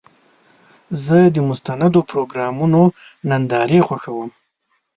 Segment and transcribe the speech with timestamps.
[1.03, 2.81] زه د مستندو پروګرامونو
[3.29, 4.29] نندارې خوښوم.